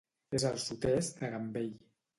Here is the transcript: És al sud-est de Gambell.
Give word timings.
És 0.37 0.45
al 0.49 0.57
sud-est 0.63 1.23
de 1.23 1.33
Gambell. 1.37 1.73